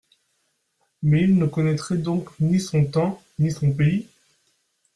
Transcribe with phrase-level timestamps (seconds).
[1.03, 4.07] Mais il ne connaitrait donc ni son temps ni son pays.